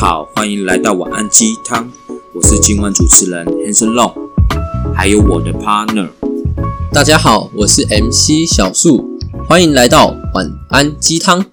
[0.00, 1.86] 好，欢迎来到晚安鸡汤，
[2.34, 4.14] 我是今晚主持人 Hanson Long，
[4.96, 6.08] 还有我的 partner。
[6.90, 11.44] 大家好，我是 MC 小树，欢迎来到晚安鸡汤。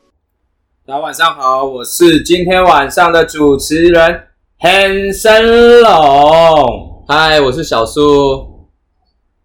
[0.86, 4.21] 大家晚上好，我是今天晚上的主持人
[4.61, 7.04] Hanson Long。
[7.06, 8.70] 嗨，我是小树。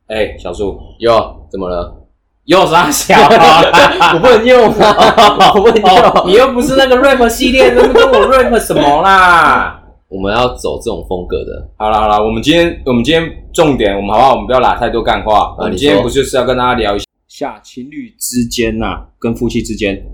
[0.07, 2.02] 哎，小树，哟，怎么了？
[2.45, 4.13] 又啥小啊？
[4.15, 6.29] 我不能用啊， 我不能用。
[6.29, 9.79] 你又不是那个 rap 系列，那跟我 rap 什么啦？
[10.09, 11.71] 我们要走这种风格的。
[11.79, 14.33] 好了好了，我们今天我们今天重点，我们好不好？
[14.35, 15.55] 我们不要拉太多干话。
[15.59, 20.05] 我们今天不就是要跟大家聊一下情侣之间呐、跟夫妻之间，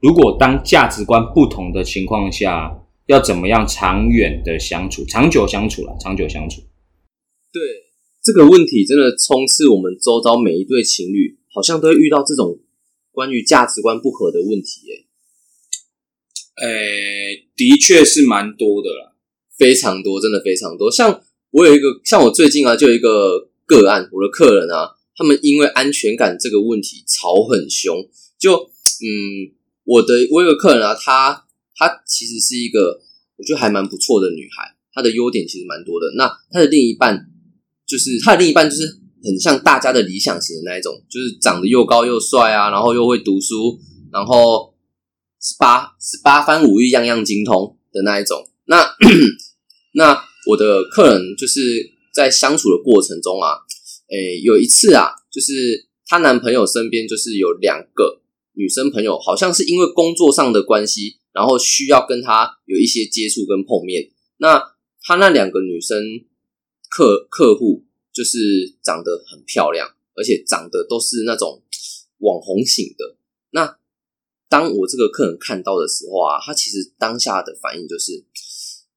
[0.00, 5.94] 如果当价值观不同的情况下，要怎么样长远的相处、长久相处了？
[6.00, 6.62] 长久相处。
[7.52, 7.60] 对
[8.24, 12.58] 这个问题，真的充斥我们周遭每一对情侣，好像都会遇到这种
[13.12, 15.06] 关于价值观不合的问题，耶，
[16.60, 19.16] 诶，的确是蛮多的啦。
[19.56, 20.92] 非常多，真的非常多。
[20.92, 28.06] 像我有一个，像我最近啊，就有一个个案，我的客人啊，他们因为安全感这个问题吵很凶。
[28.38, 33.00] 就嗯，我的我有个客人啊，她她其实是一个
[33.36, 36.12] 我觉得还蛮不错的女孩，她的优点其实蛮多的。
[36.18, 37.30] 那她的另一半
[37.86, 43.78] 就是她的另一半就是很像大家的理想型的那一种，就是长得又高又帅啊，然后又会读书，
[44.12, 44.74] 然后
[45.40, 48.48] 十八十八番武艺样样精通的那一种。
[48.66, 48.84] 那
[49.94, 51.60] 那我的客人就是
[52.14, 53.58] 在相处的过程中啊，
[54.10, 58.20] 诶，有一次啊，就是她男朋友身边就是有两个
[58.52, 64.10] 女生朋友，好像是因为工作上的关系，然后需要跟她有一些接触跟碰面。
[64.36, 64.62] 那
[65.02, 65.98] 她那两个女生
[66.90, 67.85] 客客户
[68.16, 68.38] 就是
[68.82, 71.62] 长得很漂亮，而且长得都是那种
[72.20, 73.16] 网红型的。
[73.50, 73.76] 那
[74.48, 78.24] 当我这个客人看到的时候啊，他其实当下的反应就是。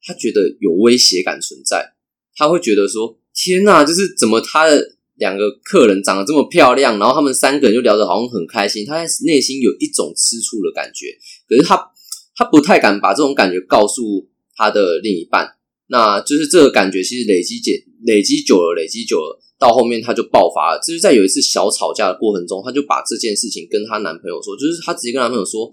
[0.02, 1.94] 他觉得有威胁感存在，
[2.33, 11.15] 他会觉得说：“天哪，就是怎么他的两个客人长得这么漂亮，然后他们三个人就聊得好像很开心。”他在内心有一种吃醋的感觉，
[11.48, 11.92] 可是他
[12.33, 15.58] 他不太敢把这种感觉告诉他的另一半。
[15.89, 20.80] 那就是这个感觉其实累积解累积久了，累积久了，到后面他就爆发了。
[20.80, 25.72] 就是在有一次小吵架的过程中，他就把这件事情跟她男朋友说，就是他直接跟男朋友说，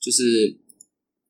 [0.00, 0.58] 就是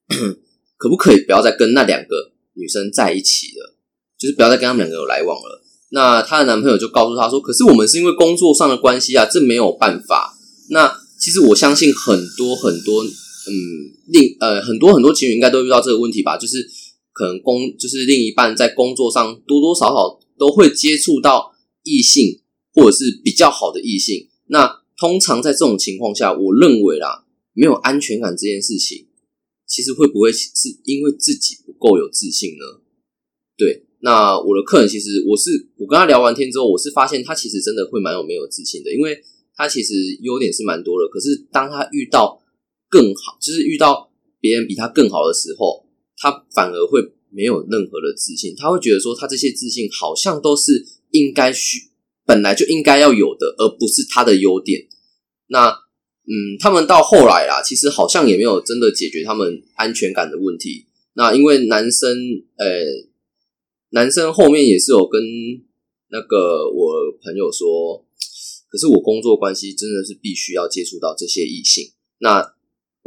[0.77, 2.33] 可不可以不要再跟那两个。
[2.61, 3.77] 女生在一起了，
[4.19, 5.63] 就是不要再跟他们两个有来往了。
[5.91, 10.37] 那她的男朋友就告诉她说：“可是我们是因为工作上的关系啊，这没有办法。”
[10.71, 13.15] 那其实我相信很多很多，嗯，
[14.09, 16.69] 另呃很多很多情侣应该都遇到这个问题吧，就是
[17.19, 21.53] 可能工就是另一半在工作上多多少少都会接触到
[21.83, 22.43] 异性
[22.73, 24.29] 或者是比较好的异性。
[24.47, 27.25] 那通常在这种情况下，我认为啦，
[27.55, 29.09] 没有安全感这件事情。
[29.67, 30.49] 其实会不会是
[30.85, 32.81] 因为自己不够有自信呢？
[33.57, 39.21] 对，那我的客人其实我是我跟他聊完天之后，我是发现他其实真的会蛮有没有自信的，因为
[39.55, 39.93] 他其实
[40.23, 42.41] 优点是蛮多的，可是当他遇到
[42.89, 45.85] 更好，就是遇到别人比他更好的时候，
[46.19, 51.91] 他反而会没有任何的自信，他会觉得说他这些自信好像都是应该需
[52.27, 54.87] 本来就应该要有的，而不是他的优点。
[55.47, 55.89] 那。
[56.31, 60.85] 嗯，他们到后来啦，其实好像也没有真的解决他们安全感的问题。
[61.15, 62.15] 那因为男生，
[62.59, 62.85] 呃，
[63.93, 65.23] 男生后面也是有跟
[66.11, 66.93] 那个我
[67.23, 68.05] 朋友说，
[68.69, 71.93] 可是我工作关系真的是必须要接触到这些异性。
[72.19, 72.43] 那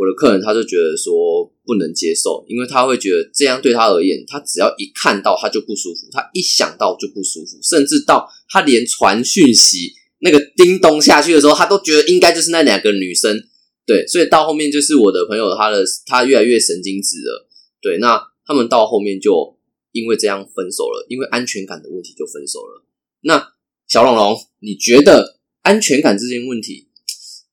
[0.01, 9.94] 我的客人他就觉得说不能接受，因为他会觉得这样对他而言，他只要一看到他就不舒服，他一想到就不舒服，甚至到他连传讯息。
[10.23, 13.44] 那个叮咚下去的时候，他都觉得应该就是那两个女生，
[13.85, 17.47] 对，所以到后面就是我的朋友，他的他越来越神经质了，
[17.79, 19.57] 对，那他们到后面就
[19.91, 22.83] 因为这样分手了，因为安全感的问题就分手了。
[23.22, 23.53] 那
[23.88, 26.88] 小龙龙，你觉得安全感这件问题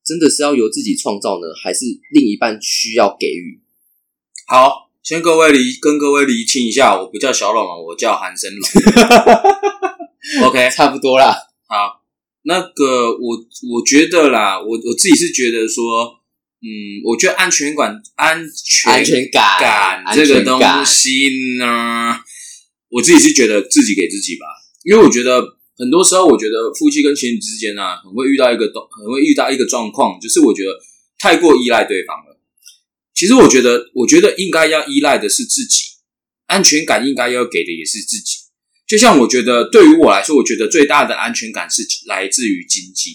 [0.09, 3.61] 真的是要由自己创造呢，还是另一半需要给予？
[4.47, 8.67] 好，先各位厘跟各位厘清一下，我不叫小龙龙，我叫韩生龙。
[10.49, 11.37] OK，差不多啦。
[11.67, 11.99] 好。
[12.41, 13.37] 那个，我
[13.69, 16.17] 我觉得啦，我我自己是觉得说，
[16.63, 21.27] 嗯，我觉得安全感、安全安全感这个东西
[21.59, 22.15] 呢，
[22.89, 24.45] 我自己是觉得自己给自己吧，
[24.83, 30.77] 因为我觉得很多时候，我觉得夫妻跟情侣之间呢，很会遇到一个很会遇到一个状况，就是我觉得
[31.17, 32.37] 太过依赖对方了。
[33.15, 35.83] 其实我觉得，我觉得应该要依赖的是自己，
[36.47, 38.39] 安全感应该要给的也是自己。
[38.87, 43.11] 就像我觉得，对于我来说，我觉得最大的安全感是来自于经济，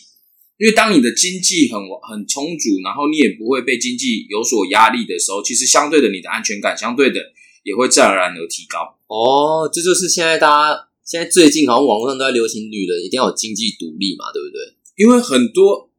[0.56, 7.20] 因为当你的经济很很充足，然后你也不会被经济有所压力的时候，其实相对的，你的安全感相对的
[7.62, 8.96] 也会自然而然而提高。
[9.08, 14.58] 哦，这就是现在大家现在最近好像网络上都在流行，女人一定要有经济独立嘛，对不对？
[14.96, 15.90] 因为很多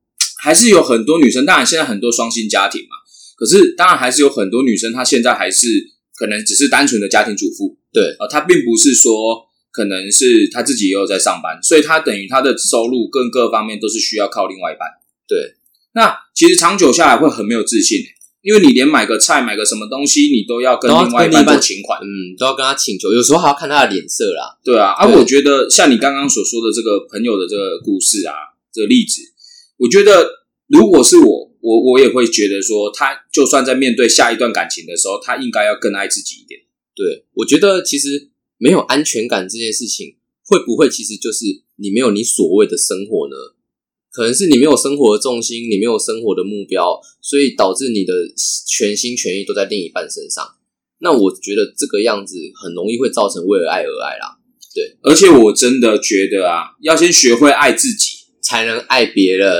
[0.41, 2.95] 还是有很多女生，当然现在很多双薪家庭嘛，
[3.37, 5.67] 可是当然还是有很多女生，她现在还是
[6.15, 14.89] 可能只是单纯的家庭主妇，对啊，她并不是说可能是她自己也有在上班，所以她等于她的收入跟各方面都是需要靠另外一半。
[15.27, 15.55] 对，
[15.93, 18.07] 那其实长久下来会很没有自信、欸，
[18.45, 21.99] 因为你连买个菜、买个什么东西，你都要跟另外一半请款。
[21.99, 24.53] 嗯，都要跟他请求，有时候还要看他的脸色啦。
[24.63, 29.19] 对啊，啊，我觉得像你刚刚所说的这个朋友的这个故事啊，这个例子，
[29.77, 30.29] 我觉得
[30.67, 36.61] 如果是我，我我也会觉得说，他就算在面对下一段感情的时候，他应该要更爱自己一点。
[36.95, 41.45] 对，我觉得其实没有安全感这件事情，会不会其实就是
[41.77, 43.35] 你没有你所谓的生活呢？
[44.15, 48.13] 可能是你没有生活的重心，你没有生活的目标，所以导致你的
[48.65, 50.45] 全心全意都在另一半身上。
[50.99, 54.39] 那我觉得这个样子很容易会造成为了爱而爱啦，
[54.73, 59.51] 对而且我真的觉得啊，要先学会爱自己，才能爱别人。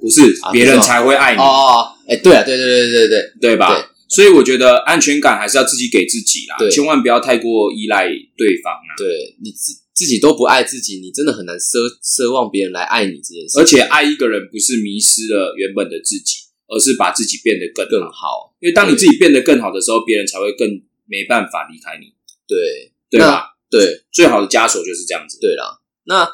[0.00, 3.72] 不是啊别人才会爱你，哦，哎、对啊，对对对对对，对吧？
[3.72, 8.90] 对所以我觉得安全感还是要自己给自己啦，千万不要太过依赖对方啊。
[8.98, 9.06] 对
[9.44, 18.56] 你自自己都不爱自己，你真的很难奢奢望别人来爱你这件事，而且爱一个人不是迷失了原本的自己，而是把自己变得更更好。
[18.60, 20.68] 因为当你自己变得更好的时候，别人才会更
[21.06, 22.14] 没办法离开你，
[22.46, 23.56] 对对吧？
[23.70, 25.38] 对最好的枷锁就是这样子。
[25.40, 26.28] 对啦，那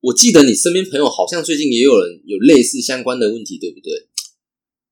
[0.00, 4.08] 我记得你身边朋友好像最近也有人有类似相关的问题，对不对？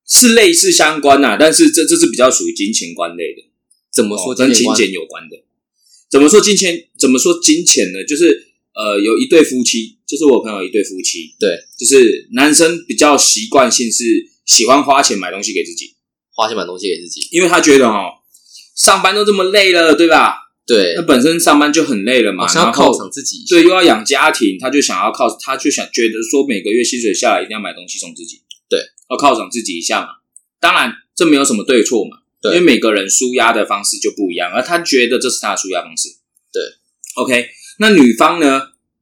[0.04, 3.43] 是类似相关呐、但是这这是比较属于金钱观类的，
[3.90, 4.76] 怎么说哦跟金金钱观？
[4.78, 5.37] 钱有关的。
[6.12, 6.79] 怎么说金钱？
[6.99, 8.05] 怎么说金钱呢？
[8.05, 14.05] 就是呃，有一对夫妻，就是我朋友一对夫妻，对，就是男生比较习惯性是
[14.44, 15.94] 喜欢花钱买东西给自己，
[16.35, 18.11] 花钱买东西给自己，因为他觉得哦，
[18.76, 20.37] 上班都这么累了，对吧？
[20.67, 28.79] 对那，本身上班就很累了嘛，好像要犒赏自己对，又要养家庭，他就想要靠，他就想觉得说每个月薪水下来一定要买东西送自己，对，
[29.09, 30.09] 要犒赏自己一下嘛。
[30.61, 32.56] 当然，这没有什么对错嘛，对。
[32.56, 36.08] 因为每个人舒压的方式就不一样，而他觉得这是他的舒压方式。
[36.52, 36.62] 对
[37.14, 37.48] ，OK，
[37.78, 38.60] 那女方呢，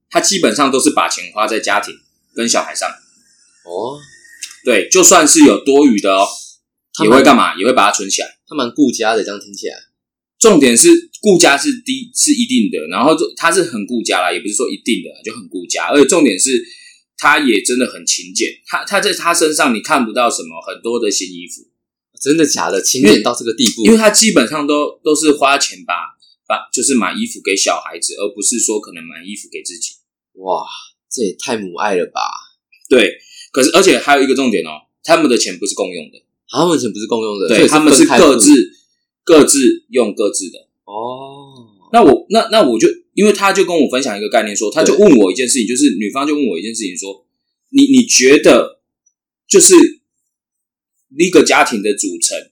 [0.09, 1.95] 她基本上都是把钱花在家庭
[2.35, 3.99] 跟小孩上，哦，
[4.65, 6.29] 对，就算是有多余的哦，
[7.03, 7.57] 也会干嘛？
[7.57, 8.39] 也会把它存起来。
[8.47, 9.75] 他蛮顾家的，这样听起来，
[10.39, 10.89] 重点是
[11.21, 16.61] 顾家是低是一定的，然后就他是很顾家啦，也不是说一定的就很顾家，而且重点是
[17.17, 21.63] 他也真的很勤俭，他他在他身上你看不到什么很多的新衣服，
[22.21, 22.83] 真的假的？
[22.83, 25.95] 勤俭到这个地步，因为他基本上都都是花钱吧
[26.47, 29.95] 把就是买衣服给小孩子，而不是说可能买衣服给自己。
[30.35, 30.65] 哇，
[31.11, 32.21] 这也太母爱了吧！
[32.89, 33.19] 对，
[33.53, 38.73] 可是而且还有一个重点哦，他们的钱不是共用的，他们钱不是共用的，所以对他们是各自
[39.25, 40.59] 各自用各自的。
[40.85, 47.25] 哦，那我那那我就因为他就跟我分享一个概念说，他就对问我一件事情，就是女方就问我一件事情说，
[47.71, 48.81] 你你觉得
[49.49, 49.75] 就是
[51.19, 52.51] 一个家庭的组成，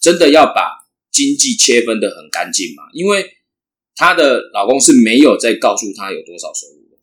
[0.00, 2.84] 真的要把经济切分的很干净吗？
[2.92, 3.24] 因为
[3.96, 6.96] 她的老公是没有在告诉她有多少收入的，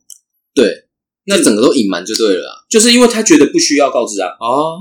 [0.54, 0.86] 对，
[1.25, 2.66] 那整个都隐瞒就对了啊。
[2.69, 4.80] 就是因为他觉得不需要告知啊，哦，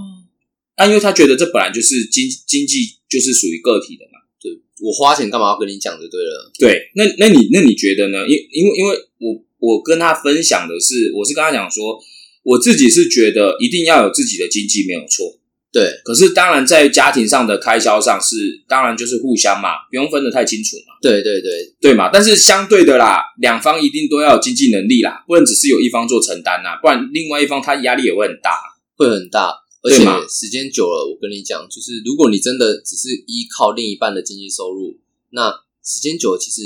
[0.76, 4.20] 啊，因为他觉得这本来就是经经济就是属于个体的嘛。
[4.41, 6.53] 对我花钱干嘛要跟你讲就对了。
[6.58, 8.27] 对，那那你那你觉得呢？
[8.29, 11.98] 因因为因为我我跟他分享的是，我是跟他讲说，
[12.43, 15.39] 我自己是觉得一定要有自己的经济没有错，
[15.76, 22.08] 对可是当然在家庭上的开销上是，当然就是互相嘛，不用分得太清楚嘛，对对对，对嘛？
[22.12, 28.58] 但是相对的啦，两方一定都要有经济能力啦，不能只是有一方做承担啦，不然另外一方他压力也会很大。
[28.98, 29.52] 会很大，
[29.82, 34.98] 而且时间久了，我跟你讲，就是如果你真的只是依靠另一半的经济收入，
[35.32, 35.52] 那
[35.84, 36.62] 时间久了，其实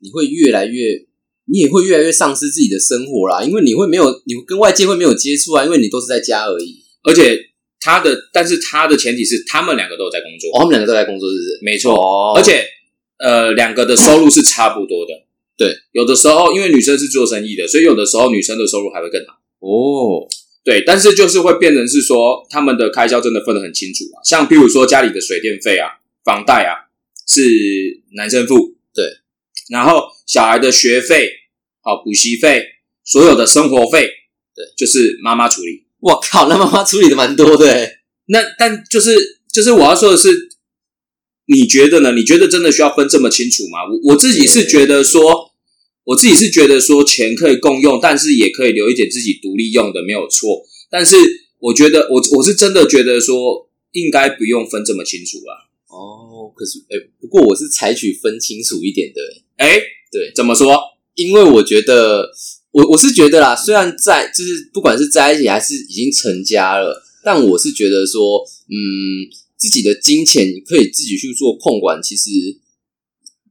[0.00, 1.06] 你会越来越，
[1.46, 6.84] 你也会越来越丧失自己的生活啦，因为你会没有，你跟外界会没有接触啊，因为你都是在家而已。
[7.04, 7.40] 而且
[7.84, 11.58] 他的，但是他的前提是他们两个都有在工作，哦，他们两个都在工作，是不是？
[11.62, 12.64] 没错，哦，而且
[13.18, 15.12] 呃，两个的收入是差不多的。
[15.56, 19.34] 对，有的时候因为女生是做生意的，所以有的时候女生的收入还会更好。
[19.58, 20.26] 哦，
[20.64, 24.22] 对，但是就是会变成是说，他们的开销真的分得很清楚啊。
[24.24, 25.90] 像譬如说家里的水电费啊、
[26.24, 26.86] 房贷啊，
[27.26, 27.42] 是
[28.14, 29.04] 男生付，对，
[29.70, 31.30] 然后小孩的学费、
[31.80, 32.64] 好补习费、
[33.04, 34.08] 所有的生活费，
[34.54, 35.84] 对，就是妈妈处理。
[36.02, 37.88] 我靠，那妈妈处理的蛮多的欸，
[38.26, 39.14] 那但就是
[39.52, 40.28] 就是我要说的是，
[41.46, 42.10] 你觉得呢？
[42.12, 43.78] 你觉得真的需要分这么清楚吗？
[43.88, 45.22] 我我自己是觉得说，
[46.02, 50.64] 我自己是觉得说，钱可以共用，但是也可以留一点自己独立用的，没有错。
[50.90, 51.16] 但是
[51.60, 55.70] 我觉得，我我是真的觉得说，应该不用分这么清楚啦。
[55.86, 59.20] 哦，可是哎，不过我是采取分清楚一点的。
[59.56, 59.78] 哎，
[60.10, 60.80] 对，怎么说？
[61.14, 62.32] 因为我觉得，
[62.72, 72.30] 我我是觉得啦，虽然在就是不管是在一起还是已经成家了，但我是觉得说，嗯，自己的金钱可以自己去做控管，其实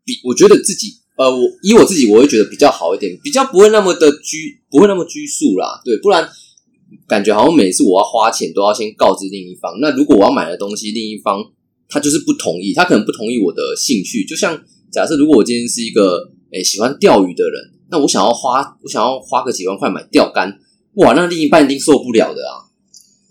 [0.03, 5.79] 比我觉得自己，呃，我以我自己，我会觉得比较好一点，比较不会那么的拘，不会那么拘束啦。
[5.85, 6.27] 对，不然
[7.07, 9.79] 感觉好像每次我要花钱都要先告知另一方。
[9.79, 11.43] 那如果我要买的东西，另一方
[11.87, 14.25] 他就是不同意，他可能不同意我的兴趣。
[14.25, 16.31] 就像假设，如果我今天是一个。
[16.53, 20.59] 诶，喜欢钓鱼的人，那我想要花，我想要花个几万块买钓竿，
[20.93, 22.71] 哇，那另一半一定受不了的啊。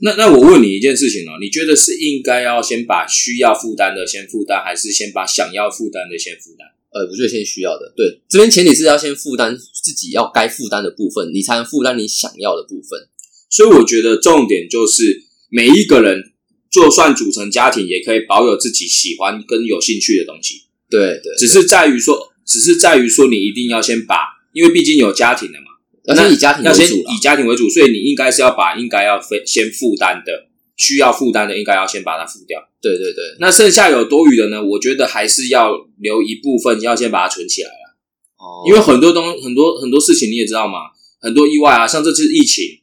[0.03, 6.69] 那那我问你一件事情哦，你觉得是应该要先把需要负担的先负担，还是先把想要负担的先负担？
[6.93, 7.93] 呃，我觉得先需要的。
[7.97, 13.09] 对，这边前提是要先负担自己要该负担的部分，你才能负担你想要的部分。
[13.49, 16.33] 所以我觉得重点就是每一个人，
[16.71, 20.67] 就算组成家庭，也可以保有自己喜欢跟有兴趣的东西。
[20.91, 22.29] 对对，只是在于说。
[22.47, 24.17] 只是在于说，你一定要先把，
[24.53, 25.67] 因为毕竟有家庭了嘛，
[26.07, 32.61] 要先以家庭要先以家庭为主，所以你应该是要把应该要非先负担的、需要负担的，应该要先把它付掉。
[32.83, 34.65] 对对对，那剩下有多余的呢？
[34.65, 37.97] 我觉得还是要留一部分，要先把它存起来了。
[38.39, 40.79] 哦，因为很多东很多很多事情你也知道嘛，
[41.21, 42.81] 很多意外啊，像这次疫情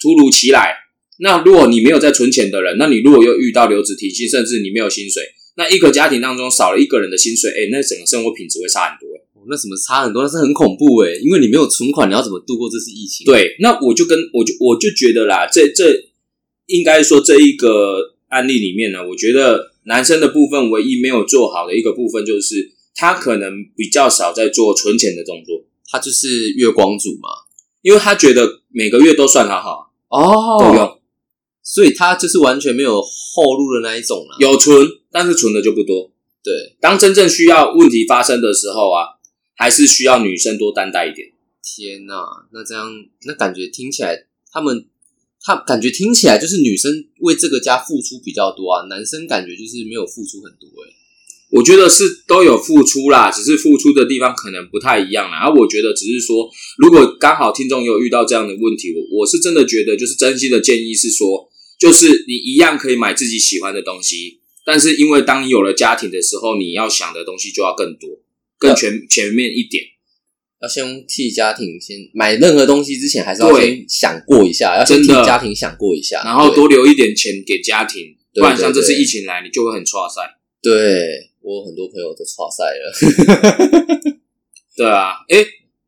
[0.00, 0.74] 突如其来，
[1.20, 5.22] 那如果你没有在存钱的人，那你如果又遇到留职停薪，甚至你没有薪水。
[5.56, 9.08] 那一个家庭当中少了一个人的薪水，哎，那整个生活品质会差很多。
[9.50, 13.26] 那什么差很多，那是很恐怖哎，因为你没有存款，你要怎么度过这次疫情？
[13.26, 15.84] 对，那我就跟我就我就觉得啦，这这
[16.66, 27.28] 应该说这一个案例里面呢，我觉得男生的部分唯一没有做好的一个部分，就是他可能比较少在做存钱的动作，他就是月光族嘛，
[27.82, 30.96] 因为他觉得每个月都算他好哦，够用。
[31.62, 34.74] 所以他就是完全没有后路的那一种了，有存，
[35.12, 36.10] 但是存的就不多。
[36.42, 39.19] 对，当真正需要问题发生的时候啊，
[39.60, 41.28] 还是需要女生多担待一点。
[41.62, 42.88] 天哪，那这样
[43.26, 44.86] 那感觉听起来，他们
[45.44, 50.88] 他感觉听起来就是女生为这个家付出比较多啊，男生感觉就是没有付出很多哎。
[51.50, 55.44] 我觉得是都有付出啦，只是付出的地方可能不太一样啦。
[55.44, 56.48] 而我觉得只是说，
[56.78, 61.48] 如果刚好听众有遇到这样的问题，我我是真的觉得就是真心的建议是说。
[61.80, 68.20] 就是你一样可以买自己喜欢的东西，但是因为当你有了家庭的时候，你要想的东西就要更多、
[68.60, 69.82] 更全全面一点。
[70.62, 78.14] 要先替家庭先买任何东西之前，还是要先想过一下，要先替家庭想过一下，然后多留一点钱给家庭。
[78.34, 80.20] 不然像这次疫情来，你就会很挫赛。
[80.62, 80.70] 对
[81.40, 84.14] 我很多朋友都挫赛了。
[84.76, 85.44] 对啊，哎，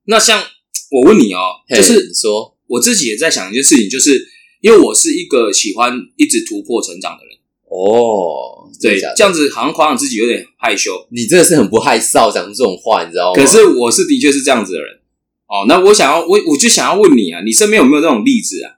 [0.06, 0.42] 那像
[0.90, 4.28] 我问你哦，就是说我自己也在想一件事情，就是。
[4.62, 7.31] 因为我是一个喜欢一直突破成长的人
[7.72, 11.06] 哦，对，这样子好像夸奖自己有点害羞。
[11.10, 13.34] 你真的是很不害臊讲这种话，你知道吗？
[13.34, 15.00] 可是我是的确是这样子的人
[15.46, 15.64] 哦。
[15.66, 18.76] 那我想要我我就想要问你啊，你身边有没有这种例子啊？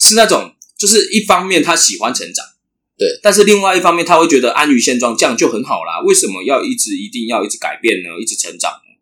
[0.00, 2.44] 是那种就是一方面他喜欢成长，
[2.98, 6.02] 对，但是另外一方面他会觉得安于现状，这样就很好啦。
[6.04, 8.08] 为什么要一直一定要一直改变呢？
[8.20, 8.98] 一直成长呢？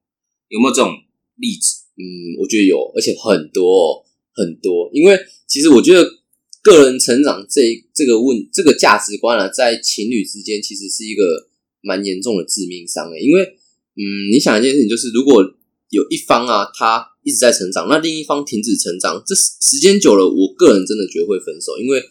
[0.49, 0.93] 有没有这种
[1.37, 1.85] 例子？
[1.97, 4.05] 嗯，我觉得有，而且很多
[4.35, 5.19] 很多，因为。
[5.47, 6.03] 其实我觉得
[6.65, 7.61] 个人成长这
[7.95, 11.47] 这个问这个价值观啊，在情侣之间其实是一个
[11.83, 13.21] 蛮严重的致命伤诶。
[13.21, 15.45] 因为嗯，你想一件事情，就是如果
[15.91, 21.79] 有一方啊，他一直在成长，那另一方停止成长，这时间久了，我个人真的觉得会分手。
[21.79, 22.03] 因为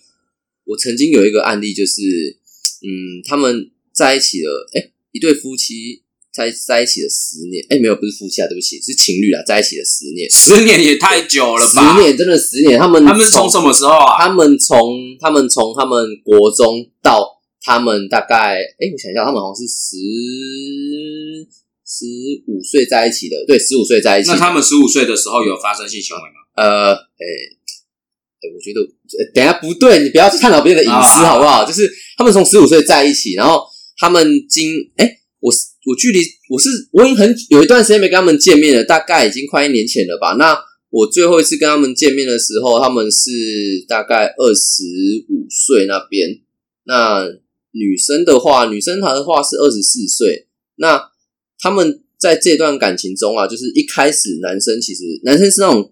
[0.65, 2.37] 我曾经有一个案例，就是
[2.83, 6.02] 嗯，他们在一起了，哎，一对夫妻。
[6.33, 11.95] 在在一起的十年，哎，没有，不是夫妻啊，对不起，是情侣啊，在一起的十年，十年也太久了吧？
[11.95, 14.17] 十年真的十年，他们他们从什么时候啊？
[14.17, 14.75] 他们从
[15.19, 17.23] 他们从他们国中到
[17.61, 19.95] 他们大概，哎，我想一下，他们好像是十
[21.85, 22.05] 十
[22.47, 24.31] 五岁在一起的，对，十五岁在一起。
[24.31, 26.41] 那他们十五岁的时候有发生性行为吗？
[26.55, 27.23] 呃，哎，
[28.41, 28.81] 哎，我觉得
[29.35, 31.63] 等下不对，你不要去探讨别人的隐私好不好？
[31.63, 31.87] 就是
[32.17, 33.63] 他们从十五岁在一起，然后
[33.99, 35.19] 他们经，哎。
[35.85, 40.35] 我距离我是我已经很有一段时间没跟他们见面了，大概已经快一年前了吧。
[40.39, 40.57] 那
[40.89, 43.29] 我最后一次跟他们见面的时候，他们是
[43.87, 44.83] 大概二十
[45.29, 46.39] 五岁那边。
[46.85, 47.25] 那
[47.71, 50.47] 女生的话，女生她的话是二十四岁。
[50.75, 51.11] 那
[51.59, 55.91] 他们在这段感情中啊，就是一开始男生其实男生是那种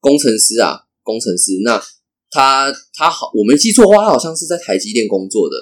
[0.00, 1.60] 工程师啊，工程师。
[1.62, 1.82] 那
[2.30, 5.56] 他他好，我没记错的话，他好像是在台积电工作的。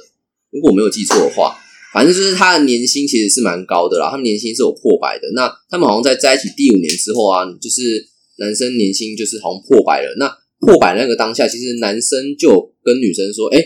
[0.50, 1.58] 如果我没有记错的话。
[1.92, 5.28] 反正就是他的年薪其实是蛮高的啦，他们年薪是有破百的。
[5.34, 8.08] 那他们好像在在一起第五年之后啊，就是
[8.38, 10.14] 男生年薪就是好像破百了。
[10.18, 10.26] 那
[10.58, 13.60] 破百那个当下，其实男生就跟女生说：“哎，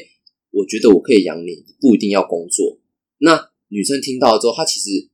[0.50, 2.80] 我觉得我可以养你，不一定要工作。”
[3.20, 5.08] 那女生听到之后，她其实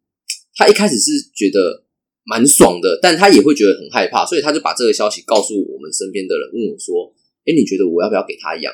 [0.55, 1.85] 她一开始是觉得
[2.25, 7.13] 蛮爽的，但她也会觉得很害怕，所以她就把这个消息告诉我们身边的人，问我说
[7.45, 8.73] ：“哎，你觉得我要不要给她养？”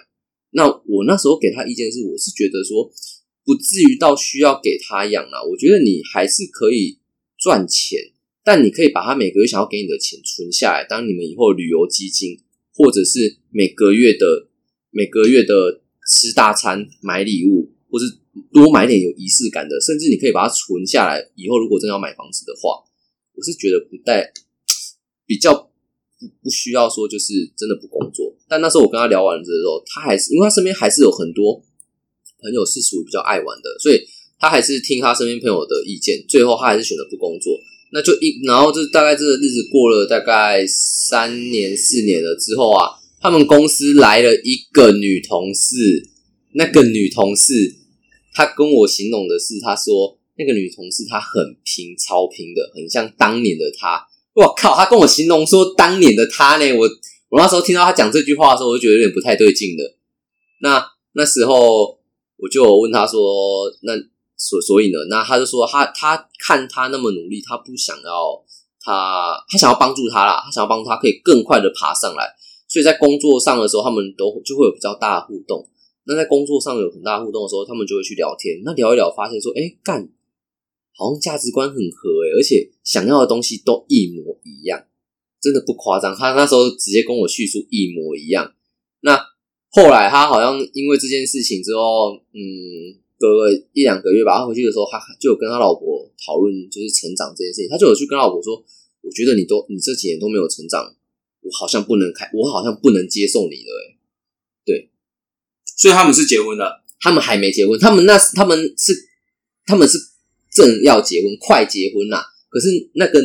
[0.52, 2.88] 那我那时候给她意见是，我是觉得说
[3.48, 6.98] 不至于到需要给他养啊，我觉得你还是可以
[7.38, 8.12] 赚钱，
[8.44, 12.38] 但你可以把他每个月想要给你的钱存下来，当你们以后旅游基金，
[12.74, 14.48] 或者是每个月的
[14.90, 18.18] 每个月的吃大餐、买礼物，或是。
[18.52, 21.28] 多买点有仪式感的，甚至你可以把它存下来。
[21.34, 22.84] 以后如果真要买房子的话，
[23.34, 24.32] 我是觉得不带
[25.26, 28.32] 比较不不需要说就是真的不工作。
[28.46, 31.60] 但那时候我跟他聊完之后，他还是因为他身边还是有很多
[32.40, 34.00] 朋友是属于比较爱玩的，所以
[34.38, 36.24] 他还是听他身边朋友的意见。
[36.28, 37.58] 最后他还是选择不工作。
[37.90, 46.08] 那就一然后这大概这个日子过了大概三年四年了之后啊，他们公司来了一个女同事，
[46.52, 47.76] 那个女同事。
[48.34, 54.06] 她跟我形容的是，她说那个女同事她很拼，超拼的，很像当年的她。
[54.34, 56.88] 我靠，她跟我形容说当年的她呢，我
[57.30, 59.96] 我那时候听到她讲这句话的时候，我就觉得有点不太对劲的。
[60.60, 61.97] 那那时候
[62.38, 63.92] 我就问他说，那
[64.36, 64.98] 所所以呢？
[65.10, 68.40] 那他就说他他看他那么努力，他不想要
[68.80, 72.34] 他他想要帮助他啦，他想要帮助他可以更快的爬上来。
[72.68, 75.68] 所以在工作上的时候，他们都就会有比较大的互动。
[76.04, 78.62] 那在工作上有很大互动的时候，他们就会去聊天。
[78.64, 80.08] 那聊一聊，发现说，哎，干，
[80.94, 84.84] 好像价值观很合，哎，而且想要的东西都一模一样，
[85.42, 86.14] 真的不夸张。
[86.14, 88.54] 他那时候直接跟我叙述一模一样。
[89.74, 92.40] 那后来他好像因为这件事情之后，嗯，
[93.18, 97.68] 隔了一两个月吧，他回去的时候，他就有跟他老婆讨论，就是成长这件事情。
[97.68, 98.64] 他就有去跟老婆说，
[99.02, 100.94] 我觉得你都你这几年都没有成长，
[101.42, 103.94] 我好像不能开，我好像不能接受你了，
[104.64, 104.90] 对。
[105.76, 108.92] 所以他们是结婚了，他们还没结婚，他们那他们是
[109.66, 109.98] 他们是
[110.50, 112.24] 正要结婚，快结婚啦。
[112.48, 113.20] 可是那个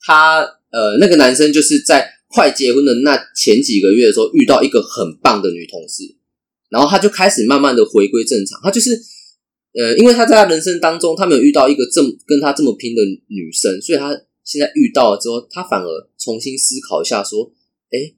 [0.00, 6.16] 他呃那个男生就是在快结婚的那前几个月的时候遇到一个很棒的女同事，
[6.70, 8.58] 然后他就开始慢慢的回归正常。
[8.62, 8.90] 他就是
[9.74, 17.52] 呃，因为他在他人生当中他没有遇到一个这么跟他这么拼的女生，所以他现在遇到了之后，他反而重新思考一下，说：
[17.90, 18.14] 哎，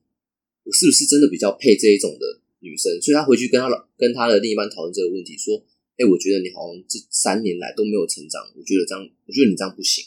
[0.62, 2.40] 我是不是真的比较配这一种的？
[2.64, 5.62] 女生，所以他回去跟他老跟他的另一半讨论这个问题，说
[6.00, 10.02] ：“哎，我觉得你好像这三年来都没有成长，我觉得这样，我觉得你这样不行。”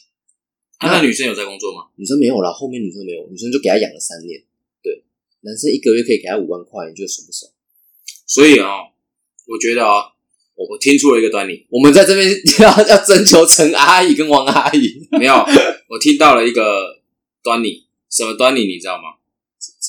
[0.81, 1.87] 那女生有在工作吗？
[1.95, 4.41] 女生没有啦，后面女生没有，女生就给他养了三年。
[4.83, 5.03] 对，
[5.41, 7.51] 男生一个月可以给他五万块，你觉得爽不爽？
[8.25, 8.91] 所以啊，
[9.47, 10.13] 我觉得啊，
[10.55, 15.33] 我我听出了一个端倪，我们在这边要 要征求陈阿姨跟王阿姨， 没有，
[15.89, 17.01] 我听到了一个
[17.43, 18.65] 端倪，什么端倪？
[18.65, 19.17] 你知道吗？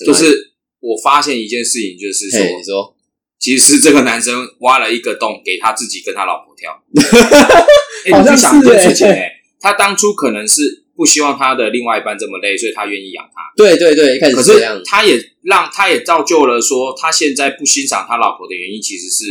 [0.05, 0.46] 就是。
[0.81, 2.31] 我发现一件事情，就是
[2.64, 2.96] 说，
[3.37, 6.70] 其实这个男生挖了一个洞给他自己跟他老婆跳。
[8.16, 13.53] 好像想这事情哎，他当初可能是不希望他的另外一半这么累，所以他愿意养他。
[13.57, 14.53] 对对对，可是
[14.85, 19.25] 他也让他也造就了说，他现在不欣赏他老婆的原因，其实是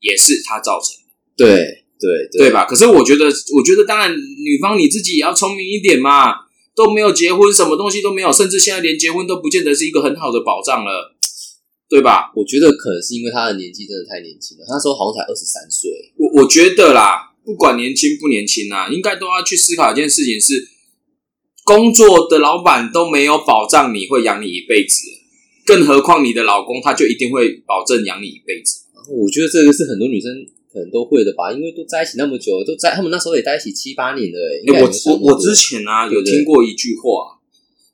[0.00, 0.96] 也是他造成
[1.36, 1.46] 的。
[1.46, 2.64] 对对对吧？
[2.64, 6.50] 可是我觉得，我觉得当然，女方你自己也要聪明一点嘛。
[6.74, 11.14] 都没有结婚，什么东西都没有，甚至现在连结婚都不见得是一个很好的保障了，
[11.86, 12.32] 对吧？
[12.34, 15.90] 我觉得可能是因为他的年纪真的太年轻了，那时候好像才二十三岁。
[16.16, 20.68] 我我觉得啦，不管年轻不年轻啊，应该都要去思考一件事情：是
[21.64, 24.96] 工作的老板都没有保障你会养你一辈子，
[25.64, 28.80] 更何况你的老公他就一定会保证养你一辈子。
[29.08, 30.30] 我觉得这个是很多女生。
[30.72, 34.38] 可能都会的吧，因为都在一起那么久，都在他们那时候也在一起七八年了。
[34.72, 37.36] 哎，我我我之前呢有听过一句话，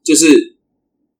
[0.05, 0.57] 就是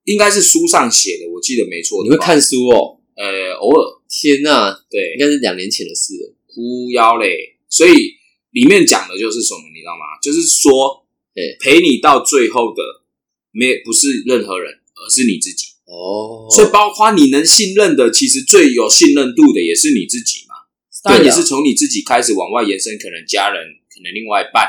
[0.05, 2.01] 应该是书上写的，我记得没错。
[2.05, 2.95] 你会看书哦？
[3.17, 3.99] 呃，偶尔。
[4.07, 6.33] 天呐，对，应该是两年前的事了。
[6.47, 7.27] 哭腰嘞，
[7.67, 7.91] 所以
[8.51, 10.17] 里面讲的就是什么，你知道吗？
[10.21, 11.05] 就是说，
[11.59, 12.83] 陪你到最后的
[13.51, 15.67] 没不是任何人，而是你自己。
[15.85, 20.45] 哦，所以包括你能信任的，其实最有信任度的也是你自己。
[21.01, 24.67] 当然也是从你自己开始往外延伸，可能家人，可能另外一半。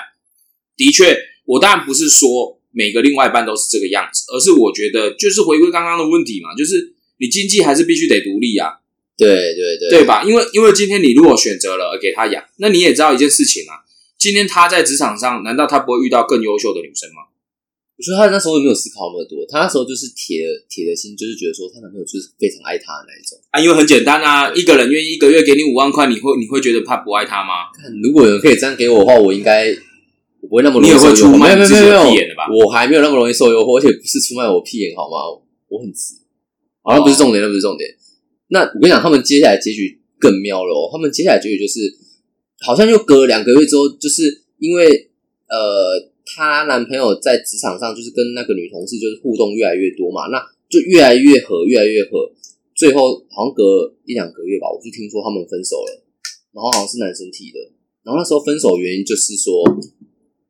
[0.77, 8.80] 的确，我当然不是说每个另外一半都是这个样子，而是我觉得就是回归刚刚的问题嘛，就是你经济还是必须得独立啊。
[9.27, 10.25] 对对对，对吧？
[10.25, 13.85] 因为因为今天你如果选择了给他养，那你也知道一件事情啊，
[14.19, 17.29] 今天他在职场上，难道他不会遇到更优秀的女生吗？
[18.01, 23.61] 我说他那时候也没有思考那么多，他那时候就是铁铁的心，就是觉得说她男朋友就是非常爱她的那一种啊。
[23.61, 27.69] 因为很简单啊，一个人愿意一个月给你五万块，你会你会觉得他不爱他吗？
[28.03, 29.69] 如果有人可以这样给我的话，我应该
[30.41, 31.37] 我不会那么容易受诱惑。
[31.37, 32.25] 没有没有没有没
[32.57, 35.45] 有，我还没有那么容易受诱惑，而且不是出卖我屁眼好吗？
[35.69, 36.15] 我很直，
[36.81, 37.91] 好像不是重点，那不是重点。
[38.51, 40.91] 那我跟你讲，他们接下来结局更妙了。
[40.93, 41.79] 他们接下来结局就是
[42.67, 45.11] 好像又隔了两个月之后，就是因为
[45.49, 52.31] 呃，她男朋友在职场上就是跟那个女同事就是互动越来越多嘛，那就越来越合，越来越合。
[52.75, 56.03] 最后好像隔一两个月吧，我就听说他们分手了，
[56.53, 57.59] 然后好像是男生提的。
[58.03, 59.63] 然后那时候分手原因就是说，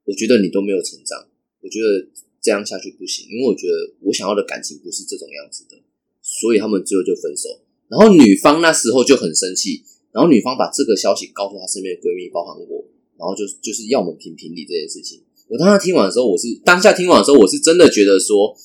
[0.04, 1.26] 我觉得你都没有成长，
[1.60, 2.08] 我觉得
[2.40, 5.76] 这样下去不行，因为我觉得我想要的感情不是这种样子的，
[6.22, 7.60] 所以他们最后就分手。
[7.90, 12.84] 然后女方那时候就很生气，然后女方把这个消息告诉她身边的闺蜜，包含我，
[13.18, 15.20] 然后就就是要我们评评理这件事情。
[15.48, 18.56] 我当时听完的时候，我是当下听完的时候，我是真的觉得说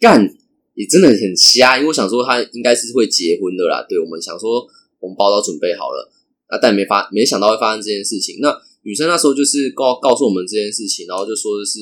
[0.00, 0.34] 干。
[0.78, 3.84] 也真的很瞎，因为我想说他应该是会结婚的啦。
[3.88, 4.64] 对我们想说
[5.00, 6.08] 红包都准备好了，
[6.46, 8.38] 啊，但没发没想到会发生这件事情。
[8.40, 11.80] 那女生那时候就是告告诉我们这件事情，然后就说的是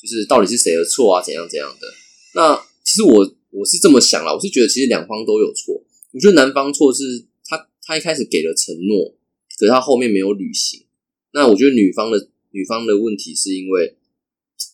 [0.00, 1.88] 就是到底是谁的错啊，怎样怎样的。
[2.36, 5.74] 那其实我我是这么想啦，我是觉得其实两方都有错。
[6.18, 9.14] 我觉得男方错是他他一开始给了承诺，
[9.56, 10.84] 可是他后面没有履行。
[11.32, 13.96] 那我觉得女方的女方的问题是因为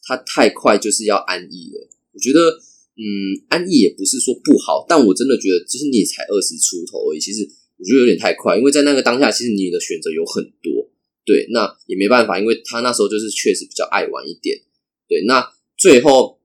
[0.04, 1.88] 他太快就是要安逸了。
[2.12, 2.60] 我觉得。
[2.96, 3.02] 嗯，
[3.48, 7.42] 安逸也不是说不好，但我真的觉得，就是你才二十出头而已，其实
[7.76, 10.88] 我觉得有点太快，因为在那个当下，其实你的选择有很多，
[11.24, 14.62] 对，那也没办法，因为他那时候就是确实比较爱玩一点，
[15.08, 15.44] 对，那
[15.76, 16.38] 最后，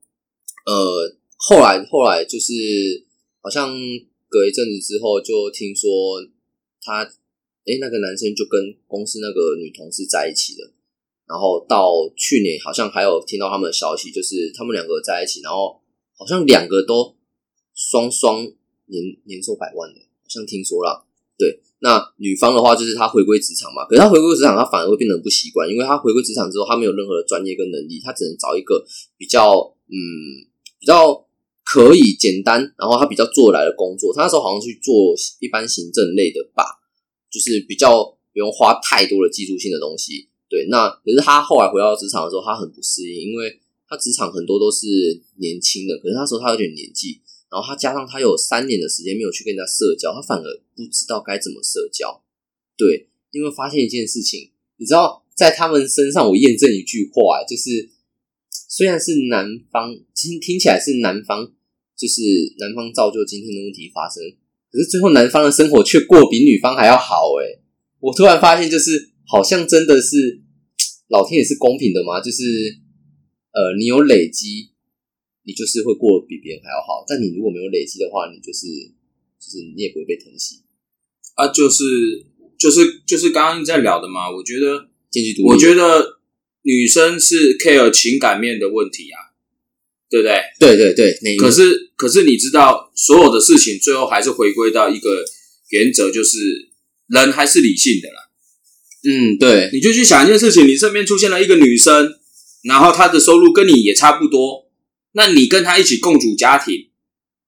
[0.65, 3.05] 呃，后来后来就是
[3.41, 3.71] 好像
[4.29, 5.89] 隔一阵子之后，就听说
[6.81, 10.71] 他，哎，那个男生就跟公司那个女同事在一起了，
[11.27, 15.81] 然后到去年好像还有听到他们的消息，就是他们两个在一起，然后。
[16.19, 17.15] 好像两个都
[17.73, 21.07] 双双年年收百万的，好像听说了。
[21.37, 29.95] 对，那女方的话就是她回归职场嘛，可是她回归职场，她反而会变得不习惯，因为她回归职场之后，她没有任何的专业跟能力，她只能找一个比较嗯
[30.77, 31.25] 比较
[31.69, 34.11] 可以简单，然后他比较做来的工作。
[34.15, 36.63] 他那时候好像去做一般行政类的吧，
[37.29, 38.03] 就是比较
[38.33, 40.29] 不用花太多的技术性的东西。
[40.49, 43.59] 对，那可是他后来回到职场的时候，他很不适应，因为。
[43.91, 44.85] 他职场很多都是
[45.37, 50.43] 年轻的，可是那时候他有点年纪，然后他加上他有三年的时间没有去跟人家社交，他反而
[50.75, 52.21] 不知道该怎么社交。
[52.77, 57.89] 对，因为发现一件事情，你知道，在他们身上我验证一句话，就是
[58.69, 61.51] 虽然是南方听听起来是南方，
[61.99, 62.21] 就是
[62.59, 64.23] 男方造就今天的问题发生，
[64.71, 67.35] 可是最后男方的生活却过比女方还要好。
[67.43, 67.59] 诶
[67.99, 70.39] 我突然发现，就是好像真的是
[71.09, 72.79] 老天也是公平的嘛，就是。
[73.51, 74.69] 呃，你有累积，
[75.43, 77.03] 你就是会过得比别人还要好。
[77.07, 78.67] 但你如果没有累积的话，你就是
[79.41, 80.61] 就是你也不会被疼惜
[81.33, 81.47] 啊。
[81.47, 81.83] 就是
[82.59, 84.29] 就是就是刚刚在聊的嘛。
[84.29, 84.87] 我觉得
[85.43, 86.19] 我觉得
[86.61, 89.28] 女生是 care 情感面的问题啊，
[90.09, 90.35] 对不对？
[90.59, 91.37] 对对对。
[91.37, 95.23] 可是可是你知道，所有的事情最后还是回归到一个
[95.69, 96.37] 原则，就是
[97.07, 98.15] 人还是理性的啦。
[99.03, 99.69] 嗯，对。
[99.71, 102.15] 你就去想一件事情，你身边出现了一个女生。
[102.61, 104.69] 然后她的收入跟你也差不多，
[105.13, 106.89] 那你跟她一起共组家庭，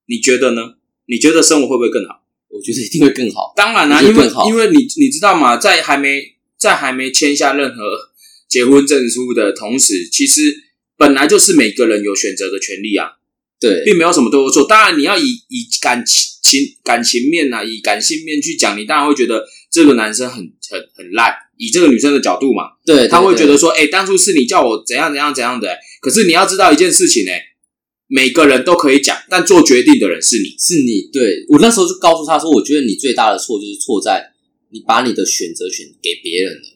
[0.07, 0.75] 你觉得呢？
[1.05, 2.23] 你觉得生活会不会更好？
[2.47, 3.51] 我觉得一定会更好。
[3.53, 5.57] 当然啦，因为因为你你知道吗？
[5.57, 6.21] 在还没
[6.57, 7.83] 在还没签下任何
[8.47, 10.55] 结婚证书的同时，其实
[11.01, 13.17] 本来就是每个人有选择的权利啊。
[13.59, 14.67] 对，并没有什么对或错。
[14.67, 20.37] 当然，你要以以感情情感情面呐，以感性面去讲，你当然会觉得这个男生很
[20.69, 21.33] 很很烂。
[21.57, 25.77] 以这个女生的角度嘛，对，他会觉得说，哎，当初是你叫我怎样怎样怎样的。
[26.01, 27.31] 可是你要知道一件事情，呢，
[28.07, 31.09] 每个人都可以讲，但做决定的人是你，是你。
[31.13, 34.31] 对我那时候就告诉他说，我觉得你最大的错就是错在
[34.71, 36.67] 你把你的选择权给别人了，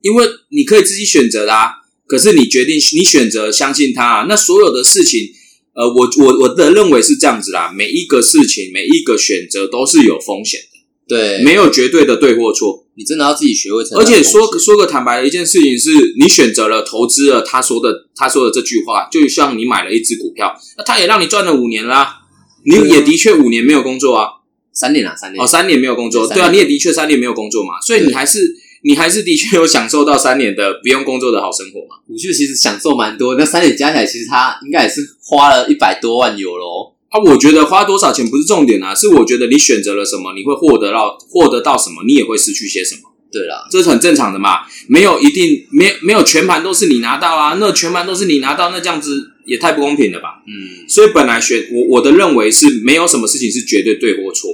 [0.00, 1.79] 因为你可以自己选择啦。
[2.10, 5.28] 可是你决定，你选择相信他，那所有的事情，
[5.74, 7.72] 呃，我我我的认为是这样子啦。
[7.72, 12.84] 每一个事情，每一个选择都是有风险的，对，没有绝对的对或错。
[12.96, 13.84] 你真的要自己学会。
[13.94, 22.22] 而且说说个坦白的一件事情是，你选择了投资了，他说的他说的这句话，就像你买了一只股票，那他也让你赚了五年啦，
[22.66, 24.42] 你也的确五年没有工作啊，
[24.74, 25.40] 三年啊，三年。
[25.40, 32.02] 哦，三年没有工作，对啊，你也的确三年没有工作嘛，所以你还是你还是的确有享受到三年的不用工作的好生活嘛。
[32.08, 36.94] 我觉得其实享受蛮多，那三年加起来，其实他应该也是花了一百多万有喽。
[37.10, 43.02] 啊，我觉得花多少钱不是重点啊，是我觉得你选择了什么，你会获得到获得到什么，你也会失去些什么。
[43.32, 50.42] 对啦，这是很正常的嘛，没有一定没没有全盘都是你拿到啊，那全盘都是你拿到，那这样子也太不公平了吧？
[50.46, 54.50] 嗯，所以本来选我我的认为是没有什么事情是绝对对或错，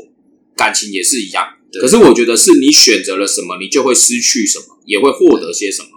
[0.57, 1.45] 感情也是一样。
[1.81, 5.89] 可是我觉得是你选择了什么，你就会失去什么，也会获得些什么，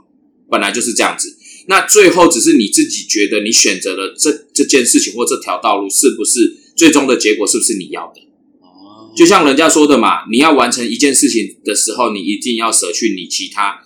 [0.49, 1.37] 本来就是这样子。
[1.67, 8.21] 那最后只是你自己觉得你选择了这这件事情或这条道路是不是最终的结果是不是你要的？
[8.61, 13.83] 哦就像人家说的嘛，你要完成一件事情的时候，你一定要舍去你其他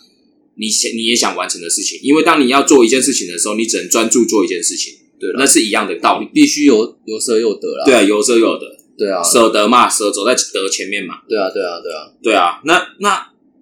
[0.56, 2.00] 你想你也想完成的事情。
[2.02, 6.28] 因为当你要做一件事情的时候，你只能专注做一件事情，对，那是一样的道理。
[6.34, 7.86] 必须有有舍有得啦。
[7.86, 11.22] 对啊，有舍有得，对啊，舍得嘛，舍走在得前面嘛。
[11.28, 12.12] 对啊，对啊，对啊。
[12.22, 13.10] 对啊，那那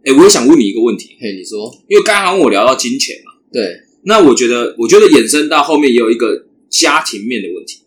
[0.04, 7.80] 哎，我也想问你一个问题，嘿，你说，因为刚刚我聊到金钱嘛，对，那我觉得我觉得衍生到后面也有一个家庭面的问题。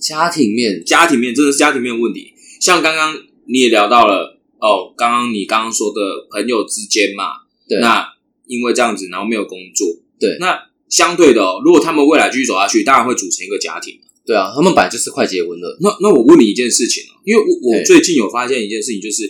[0.00, 2.34] 家庭面，家庭面真的是家庭面的问题。
[2.60, 7.32] 像刚刚你也聊到了哦，刚刚你刚刚说的朋友之间嘛，
[7.68, 8.06] 对，那
[8.46, 9.86] 因为这样子，然后没有工作，
[10.18, 10.58] 对，那
[10.88, 14.00] 相对的哦，如果他们未来继续走下去，当然会组成一个家庭。
[14.28, 15.78] 对啊，他们本来就是快结婚了。
[15.80, 19.24] 那那我问你一件事情哦，因为我我最近有发现一件事情，就是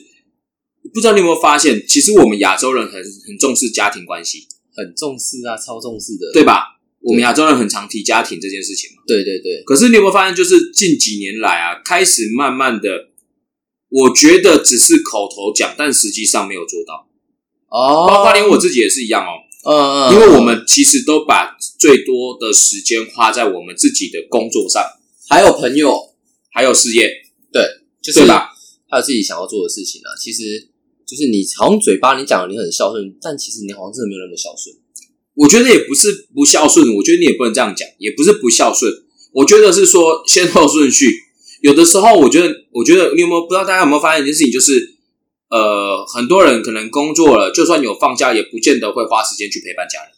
[0.93, 6.81] 不知道你有没有发现，其实我们亚洲人很很重视家庭关系，很重视啊，超重视的，对吧？
[7.01, 9.05] 我们亚洲人很常提家庭这件事情嘛。
[9.07, 9.63] 对对对。
[9.65, 13.11] 可是你有没有发现，就是近几年来啊，开始慢慢的，
[13.89, 17.09] 我觉得只是口头讲，但实际上没有做到。
[17.71, 18.09] 哦。
[18.09, 19.47] 包括连我自己也是一样哦。
[19.65, 20.15] 嗯嗯。
[20.15, 24.83] 因为我们其实都把最多的时间花在我们自己的工作上，
[25.29, 26.15] 还有朋友，
[26.53, 27.11] 还有事业。
[27.53, 27.63] 对，
[28.03, 28.51] 就是对吧？
[28.89, 30.13] 还有自己想要做的事情啊。
[30.21, 30.69] 其实
[31.07, 34.77] 就是你好像嘴巴你讲你很孝顺，但其实你好像真的没有那么孝顺。
[35.35, 38.93] 我觉得也不是不孝顺，我觉得你也不能这样讲，也不是不孝顺。
[39.33, 41.07] 我觉得是说先后顺序。
[41.61, 44.95] 有的时候，我觉得，我觉得你有没有不知道大家有没有发现一件事情，就是
[45.51, 50.11] 呃，很多人可能工作了，就算有放假，也不见得会花时间去陪伴家人。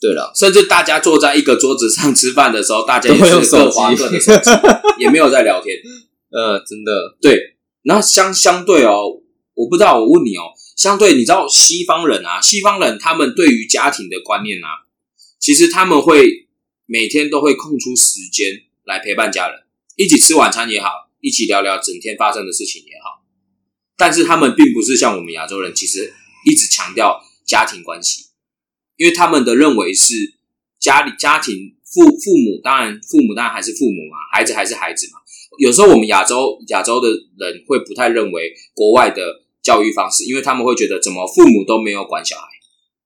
[0.00, 4.50] 对了，甚至大家坐在一个桌子上吃饭的时候，大家也是各花各的手机，
[4.98, 5.76] 也没有在聊天。
[6.30, 7.56] 呃，真的对。
[7.84, 9.20] 然后相相对哦，
[9.54, 10.50] 我不知道，我问你哦。
[10.76, 14.66] 相对，你知道西方人啊，西方人他们对于家庭的观念啊，
[15.38, 16.48] 其实他们会
[16.86, 19.62] 每天都会空出时间来陪伴家人，
[19.94, 20.88] 一起吃晚餐也好，
[21.20, 23.21] 一起聊聊整天发生的事情也好。
[24.02, 26.12] 但是他们并不是像我们亚洲人，其实
[26.44, 28.24] 一直强调家庭关系，
[28.96, 30.34] 因为他们的认为是
[30.80, 35.20] 家里家庭父父母，当然父母当然还是父母嘛，孩子还是孩子嘛。
[35.58, 39.40] 有时候我们亚洲亚洲的人会不太认为国外的。
[39.62, 42.48] 教育方式，因为他们会觉得怎么父母都没有管小孩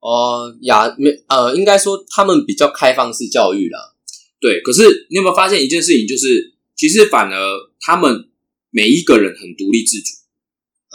[0.01, 3.79] 哦，亚，没呃，应该说他们比较开放式教育啦。
[4.41, 7.37] 对，可是你有没有发现一件事情，就是其实反而
[7.79, 8.31] 他们
[8.71, 10.15] 每一个人很独立自主，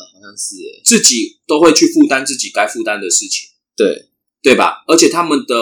[0.02, 4.08] 呃，好像是自己都会去负担自己该负担的事情，对
[4.42, 4.84] 对吧？
[4.88, 5.56] 而且他们的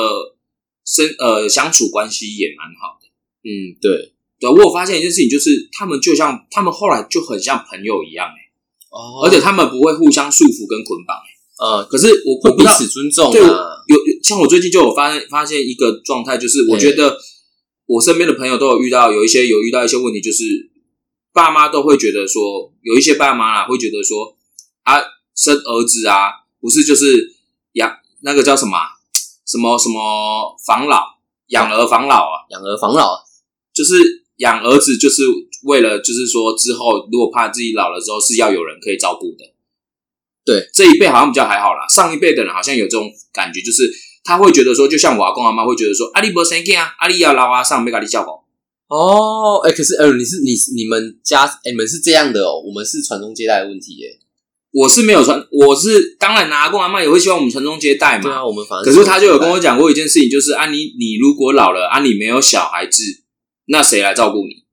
[0.86, 3.08] 生呃相处关系也蛮好的，
[3.44, 4.50] 嗯，对对。
[4.50, 8.48] 我有发现一件事情，就是他们就像他们后来就很像朋友一样，哎。
[8.90, 11.16] 哦，而且他们不会互相束缚跟捆绑，
[11.60, 13.32] 呃，可是我会彼此尊重。
[13.32, 17.16] 对，有有像我最近就有发发现一个状态，就是我觉得
[17.86, 20.69] 我身边的朋友都有遇到有一些有遇到一些问题，就是
[21.34, 24.38] 爸妈都会觉得说，有一些爸妈啊会觉得说，
[24.84, 25.00] 啊
[25.36, 27.36] 生儿子啊，不是就是
[27.74, 28.78] 养那个叫什么
[29.46, 31.04] 什么什么防老
[31.48, 33.24] 养儿防老啊，养儿防老
[33.74, 35.24] 就是养儿子就是。
[35.64, 39.44] 为了就是说，之后如果怕自己老了之后是要有人可以照顾的，
[40.46, 41.86] 对这一辈好像比较还好啦。
[41.90, 43.92] 上一辈的人好像有这种感觉，就是
[44.24, 48.46] 他会觉得说，就像我阿公阿妈会觉得说，阿里不生囝啊，阿里要老啊，上没咖喱叫狗。
[48.90, 54.20] 哦，哎，可是呃，你是你你们家哎，你们是这样的哦，我们是传宗接代的问题耶。
[54.72, 58.24] 我是没有传，我是当然拿过阿妈也会希望我们传宗接代嘛。
[58.24, 63.04] 对啊，我们反可是他就有跟我讲过一件事情，就是啊，你你如果老了啊，你没有小孩子，
[63.66, 64.66] 那谁来照顾你？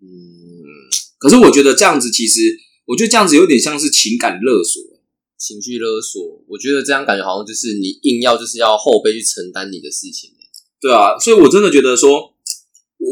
[0.00, 0.06] 嗯
[1.18, 2.40] 可是我觉得这样子，其实
[2.86, 4.82] 我觉得这样子有点像是情感勒索、
[5.36, 6.22] 情绪勒索。
[6.48, 10.30] 我觉得这样感觉好像就是你硬要就是要后辈去承担你的事情。
[10.80, 12.34] 对啊，所以我真的觉得说，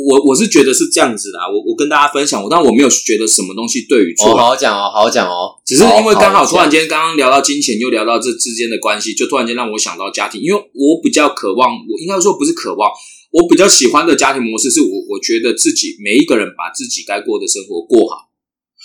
[0.05, 1.39] 我我是觉得是这样子的。
[1.53, 4.37] 我我跟大家分享，我但我没有觉得什么东西对与错。
[4.37, 5.57] 好好讲哦，好好讲哦。
[5.65, 10.41] 只是因为刚好突然间刚刚聊到金钱，又聊到这之间的关系，就突然间让我想到家庭。
[10.43, 12.91] 因为我比较渴望，我应该说不是渴望。
[13.33, 18.31] 我比较喜欢的家庭模式是我，我觉得自己每一个人把自己该过的生活过好，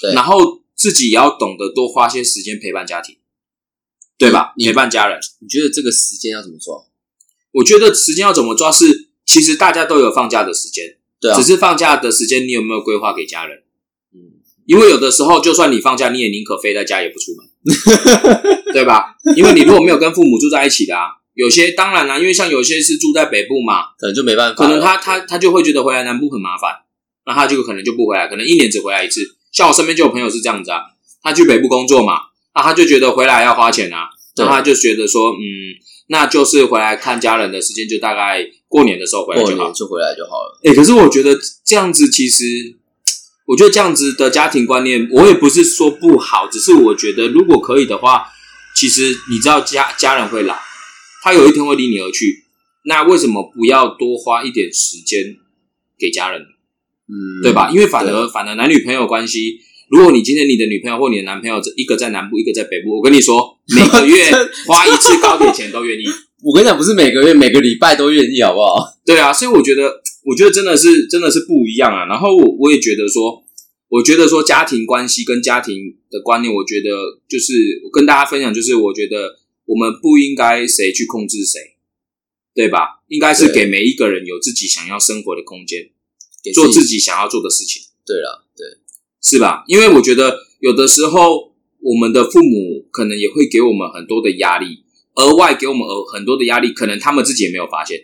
[0.01, 3.15] 对，然后自己也要懂得多花些时间陪伴家庭，
[4.17, 4.53] 对吧？
[4.57, 6.87] 陪伴家人，你觉得这个时间要怎么做？
[7.53, 13.59] 我觉得时间要怎么抓是，其实大家都有放假的时间，对，只是放假的时间你有没有规划给家人？
[14.13, 19.15] 嗯，因为有的时候就算你放假，你也宁可飞在家也不出门， 对吧？
[19.37, 21.21] 因为你如果没有跟父母住在一起的啊。
[21.33, 24.55] 有些当然啦，因为像有些是住在北部嘛，可能就没办法。
[24.55, 26.79] 可能他他他就会觉得回来南部很麻烦，
[27.25, 29.21] 那他就可能就不回来，可能一年只回来一次。
[29.49, 30.81] 像我身边就有朋友是这样子啊，
[31.23, 32.19] 他去北部工作嘛，
[32.53, 35.39] 那他就觉得回来要花钱啊，那他就觉得说，嗯，
[36.07, 40.57] 那就是回来看家人的时间就大概过年的时候回来就好，就回来就好了。
[40.63, 42.45] 哎，可是我觉得这样子其实，
[43.45, 48.23] 我觉得这样子的家庭观念，我也不是说不好，只是我觉得如果可以的话，
[48.73, 50.55] 其实你知道家家人会老。
[51.21, 52.45] 他有一天会离你而去，
[52.85, 55.35] 那为什么不要多花一点时间
[55.99, 56.41] 给家人？
[56.41, 57.69] 嗯，对吧？
[57.69, 64.31] 因为反而反而男女朋友关系，如果你今天你的女朋友或你的男朋友一个在南部，一个在北部，我跟你说， 每个月
[64.65, 66.05] 花一次高铁钱都愿意。
[66.43, 68.97] 我跟你讲，不是每个月每个礼拜都愿意，好不好？
[69.05, 72.05] 对啊，所以我觉得，我觉得真的是真的是不一样啊。
[72.05, 73.43] 然后我我也觉得说，
[73.89, 76.89] 我觉得说家庭关系跟家庭的观念，我觉得
[77.29, 77.53] 就是
[77.93, 81.59] 跟大家分享，就是我觉得我们不应该谁去控制谁，
[82.55, 83.01] 对吧？
[83.07, 85.89] 应该是给每一个人有自己想要生活的空间，
[86.53, 87.83] 做自己想要做的事情。
[88.05, 88.65] 对了，对，
[89.21, 89.63] 是吧？
[89.67, 94.83] 因为我觉得有的时候我们的父母可能也会给我们很多的压力。
[95.15, 97.99] 额外给我们额很多的压力，可能他们自己也没有发现，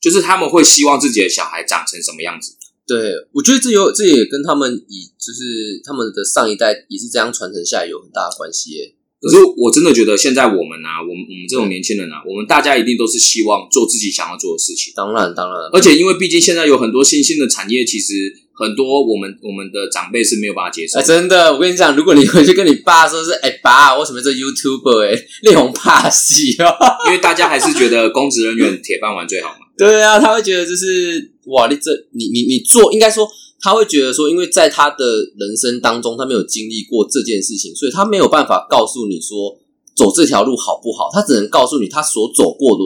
[0.00, 2.56] 就是他们会希望自己的小孩长成什么样子。
[2.86, 8.94] 对，我觉得这有这也跟他们以就是他们的上一代也是这样传承下来有很大的关系耶。
[9.20, 14.92] 可是我真的觉得现在我们啊，我们我们这种年轻人啊，我们大家一定都是希望做自己想要做的事情。
[14.96, 18.41] 当然，当然，而且因为毕竟现在有很多新兴的产业，其实。
[18.62, 21.00] 很多我们我们的长辈是没有办法接受。
[21.00, 25.08] 哎，真的，我跟你讲，如果你回去跟你爸说是，哎爸，为什么这 YouTuber？
[25.08, 26.70] 哎，烈红怕死哦，
[27.10, 29.66] 因为大家还是觉得公职人员铁饭碗最好嘛。
[29.76, 33.28] 对啊，他会觉得就是哇，你这你你你做，应该说
[33.60, 35.04] 他会觉得说，因为在他的
[35.36, 39.58] 人生当中，他没有经历过这件事情，所以他没有办法告诉你说
[39.96, 42.84] 走这条路好不好，他只能告诉你他所走过的，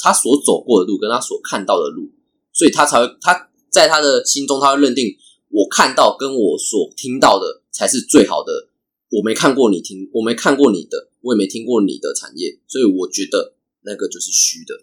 [0.00, 2.08] 他所走过的路跟他所看到的路，
[2.52, 3.45] 所以他才会他。
[3.70, 5.16] 在他的心中，他会认定
[5.50, 8.68] 我看到跟我所听到的才是最好的。
[9.12, 14.74] 我没看过你听，我没看过你的，我也没听过你的产业，所以我觉得那个就是虚的。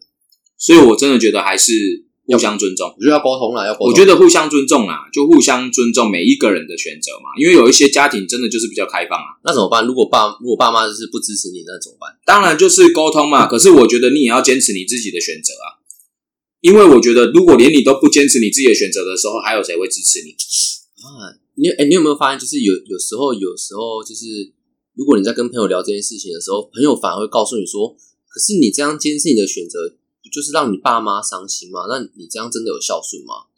[0.57, 1.73] 所以我真的觉得还是
[2.25, 3.87] 互相尊重，我觉得要沟通了，要沟通。
[3.89, 7.35] 我觉得互相尊重啦，就互相尊重每一个人的选择嘛。
[7.37, 9.85] 因为有一些家庭真的就是比较开放啊，那怎么办？
[9.85, 12.15] 如果爸如果爸妈就是不支持你，那怎么办？
[12.25, 13.45] 当然就是沟通嘛。
[13.45, 15.82] 可是我觉得你也要坚持你自己的选择啊。
[16.63, 21.35] 因为我觉得，如果连你都不坚持你自己的选择的时候，还有谁会支持你啊？
[21.59, 24.55] 你哎，你有没有发现，就是有有时候，有时候就是，
[24.95, 27.91] 如果你在跟朋友聊这件事情的时候，朋友反而会告诉你说
[28.31, 29.91] ：“可是你这样坚持你的选择，
[30.23, 31.81] 不就是让你爸妈伤心吗？
[31.89, 33.51] 那你这样真的有孝顺吗？”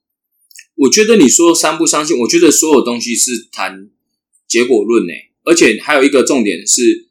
[0.81, 2.17] 我觉得你说伤不伤心？
[2.19, 3.87] 我觉得所有东西是谈
[4.49, 7.07] 结果论诶，而且还有一个重点是，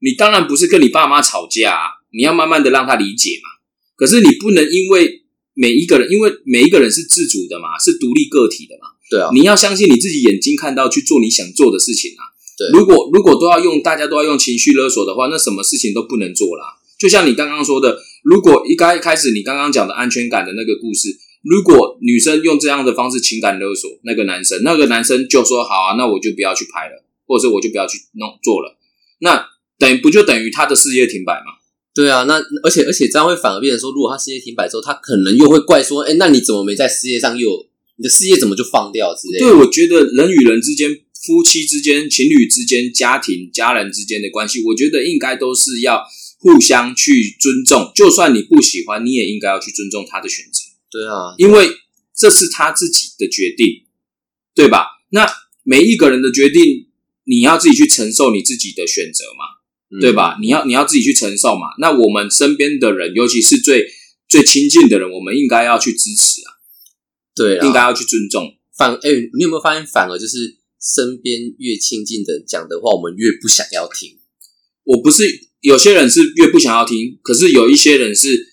[0.00, 3.62] 你当然不是跟你爸妈吵架，你要慢慢的让他理解嘛。
[3.94, 5.22] 可是你不能因为
[5.56, 8.92] 每一个人，因为每一个人是自主的嘛，是独立个体的嘛。
[9.08, 12.36] 对啊，你要相信你自己眼睛看到去做你想做的事情啊。
[12.58, 16.76] 对，如果如果都要用大家都要用情绪勒索的话，那什么事情都不能做啦。
[16.98, 21.08] 就像你刚刚说的，如果一开开始你刚刚讲的安全感的那个故事，
[21.42, 28.76] 如果女生用这样的方式情感勒索那个男生，那个男生就说好啊，那我就不要去拍了，或者是我就不要去弄做了，
[29.20, 29.46] 那
[29.78, 31.55] 等不就等于他的事业停摆吗？
[31.96, 37.48] 对啊，那而且而且这样会反而变成说，如果他事业停摆之后，他可能又会怪说，哎，那你怎么没在事业上又
[37.96, 39.38] 你的事业怎么就放掉之类？
[39.38, 40.90] 对，我觉得人与人之间、
[41.24, 46.04] 夫妻之间、情侣之间、家庭家人之间的关系，我觉得应该都是要
[46.38, 47.90] 互相去尊重。
[47.94, 50.60] 就算你不喜欢，你也应该要去尊重他的选择。
[50.90, 51.70] 对啊，因为
[52.14, 53.86] 这是他自己的决定，
[54.54, 54.84] 对吧？
[55.12, 55.26] 那
[55.62, 56.88] 每一个人的决定，
[57.24, 59.55] 你要自己去承受你自己的选择嘛。
[60.00, 60.36] 对吧？
[60.40, 61.68] 你要你要自己去承受嘛。
[61.78, 63.86] 那我们身边的人，尤其是最
[64.28, 66.58] 最亲近的人，我们应该要去支持啊。
[67.34, 68.54] 对，应该要去尊重。
[68.76, 74.18] 反哎，你有没有发现，反而就是身边越亲近的讲的话，我们越不想要听。
[74.84, 75.24] 我不是
[75.60, 78.48] 有些人是越不想要听，可是有一些人是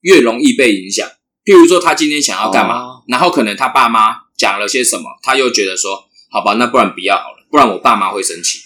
[0.00, 1.08] 越容易被影响。
[1.44, 8.58] 譬如说，他今天想要干嘛，然后可能他爸妈讲了些什么，他又觉得说，好吧，那不然不要好了，不然我爸妈会生气。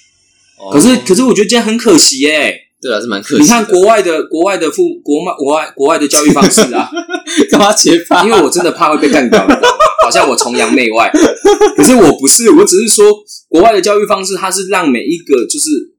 [0.70, 2.58] 可是，可是我觉得这样很可惜耶。
[2.80, 3.42] 对啊，是蛮可惜。
[3.42, 6.90] 你看国外的国外的父国外国外国外的教育方式啊，
[7.48, 8.24] 干嘛结巴？
[8.24, 9.68] 因为我真的怕会被干掉，你知道吗？
[10.02, 11.08] 好像我崇洋媚外。
[11.76, 13.06] 可是我不是，我只是说
[13.48, 15.94] 国外的教育方式，它是让每一个就是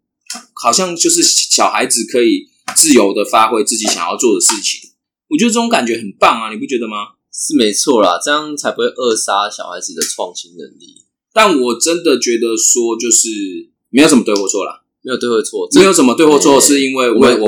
[0.62, 4.90] 好像就是小孩子可以自由的发挥自己想要做的事情。
[5.30, 7.16] 我觉得这种感觉很棒啊，你不觉得吗？
[7.32, 11.06] 是没错啦，这样才不会扼杀小孩子的创新能力。
[11.34, 13.72] 但我真的觉得说，就是。
[13.94, 17.48] 没有什么对或错啦，没有对或错，没有什么对或错，是因为我们我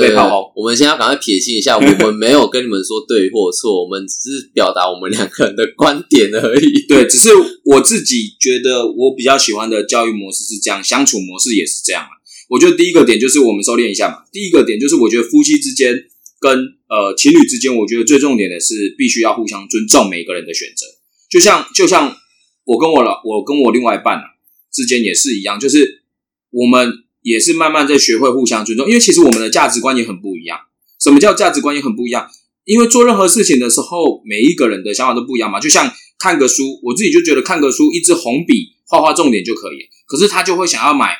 [0.00, 0.52] 被炮轰。
[0.56, 6.84] 我们现在要赶快撇清一下， 我们没有跟你们说对或错，我们只是表达我们两个人的观点而已。
[6.88, 7.30] 对，只是
[7.64, 12.04] 我自己觉得我比较喜欢的教育模式是这样，相处模式也是这样
[12.50, 14.16] 我觉得第一个点就是我们收敛一下嘛。
[14.32, 15.94] 第一个点就是我觉得夫妻之间
[16.40, 20.86] 跟呃情侣之间，我觉得最重点的是必须要互相尊重每个人的选择。
[21.30, 22.16] 就像就像
[22.66, 24.33] 我跟我老我跟我另外一半啊。
[24.74, 26.02] 之间也是一样，就是
[26.50, 30.58] 我们也是慢慢在学会互相尊重，因为其实我们的价值观也很不一样，
[31.00, 32.28] 什么叫价值观也很不一样？
[32.64, 35.60] 因为做任何事情的时候，每一个人的想法都不一样嘛。
[35.60, 39.88] 就像看个书，我自己就觉得看个书，一支红笔画画重点就可以。
[40.06, 41.14] 可是他就会想要买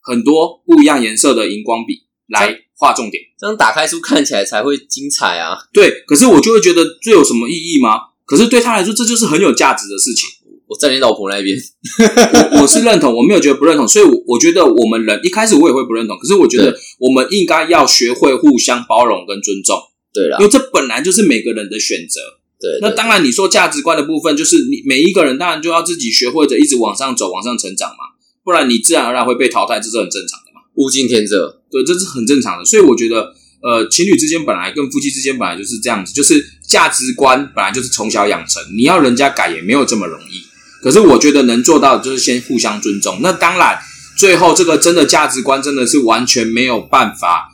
[0.00, 5.56] 很多不一样颜色的荧光笔来画重点，这样打开书看起来才会精彩啊。
[5.72, 8.10] 对，可是我就会觉得这有什么意义吗？
[8.24, 10.28] 可是对他来说，这就是很有价值的事情。
[10.72, 11.56] 我站你老婆那边，
[12.56, 19.78] 我我是认同，我没有觉得不认同，所以我觉得我们人一开始我也会不认同，可是我觉得我们应该要学会互相包容跟尊重。
[20.14, 22.20] 对了，因为这本来就是每个人的选择。
[22.60, 28.14] 对，那当然你说价值观的部分，就是你每一个人当然就要自己学会着一直往上走，往上成长嘛，
[28.44, 30.60] 不然你自然而然会被淘汰，这是很正常的嘛。
[30.76, 32.64] 物竞天择，对，这是很正常的。
[32.64, 40.51] 所以我觉得，呃，情侣之间本来跟夫妻之间本来就是这样子，就是价值观本来就是从小养成，你要人家改也没有这么容易。
[40.82, 43.20] 可是我觉得能做到就是先互相尊重。
[43.22, 43.78] 那当然，
[44.18, 47.48] 最后这个真的价值观真的是完全没有办法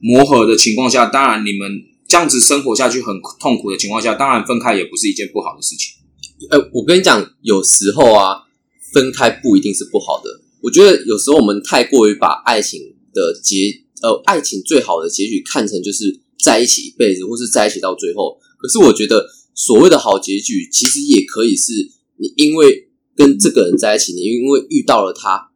[0.00, 1.84] 磨合的情况下，当然你们。
[2.06, 5.94] 这样子生活下去很痛苦的情况下，当然分开也不是一件不好的事情。
[6.50, 8.42] 呃，我跟你讲，有时候啊，
[8.92, 10.42] 分开不一定是不好的。
[10.60, 12.78] 我觉得有时候我们太过于把爱情
[13.12, 18.38] 的结，呃，爱情最好的结局看成就是在一起一辈子，或是在一起到最后。
[18.58, 21.72] 可是我觉得所谓的好结局，其实也可以是
[22.24, 25.50] 你因为跟这个人在一起，你因为遇到了他，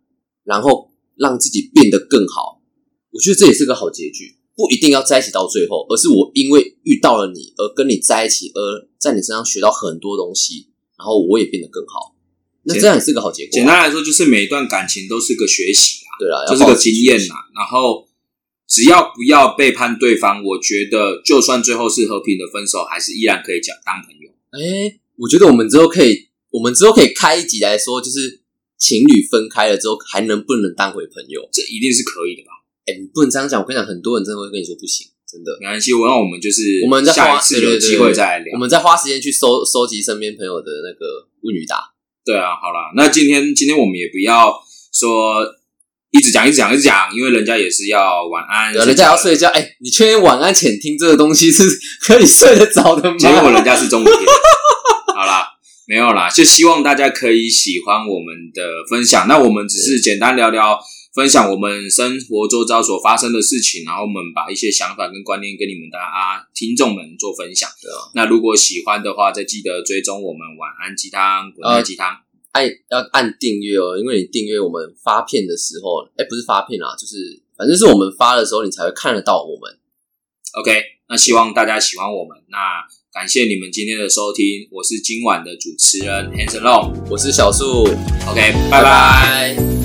[0.44, 2.60] 然后让自己变得更好。
[3.10, 4.36] 我觉得这也是个好结局。
[4.54, 10.66] 不一定要在一起到最后，而是我因为遇到了你而跟你在一起，而在你身上学到很多东西，
[10.98, 12.16] 然后我也变得更好。
[12.64, 13.50] 那这样也是个好结果。
[13.52, 17.34] 简单来说，就是每一段感情都是个学习啊，对啊，就是个经验呐。
[17.54, 18.08] 然后
[18.66, 24.28] 只要不要背叛对方，我觉得就算最后是和平的分手，还是依然可以讲当朋友。
[24.50, 28.40] 哎，我觉得我们之后可以，我们之后可以开一集来说，就是
[28.78, 31.48] 情侣分开了之后还能不能当回朋友？
[31.52, 32.50] 这一定是可以的吧。
[32.86, 35.92] 哎你不能这样讲，我跟你讲，很多人真的会跟你说不行，真的没关系。
[35.92, 41.92] 我让我们就是我们在下一次有机会再聊，我们再花时间去收收集身边朋友的那个问与答。
[42.24, 44.54] 对啊，好了，那今天今天我们也不要
[44.92, 45.44] 说
[46.10, 49.48] 一直讲一直讲一直讲，因为人家也是要晚安，人家要睡觉。
[49.48, 51.64] 哎，你确定晚安前听这个东西是
[52.00, 53.16] 可以睡得着的吗？
[53.18, 54.14] 结果人家是中午听。
[55.88, 59.26] 没有啦，就希望大家可以喜欢我们的分享。
[59.26, 60.78] 那我们只是简单聊聊。
[61.14, 67.68] 分享我们生活周遭所发生的事情，然后我们把一些想法跟观念跟你们大家听众们做分享。
[67.82, 72.14] 对啊，那如果喜欢的话，再记得追踪我们晚安鸡汤、滚蛋鸡汤，
[72.52, 79.76] 按要按订阅哦，因为你订阅我们发片的时候，哎，不是发片啊，就是反正是我们发的时候，你才会看得到我们。
[80.60, 82.84] OK，那希望大家喜欢我们，那
[83.18, 87.82] 感谢你们今天的收听，我是今晚的主持人 Hanson Long，我是小树
[88.30, 89.77] ，OK，拜拜。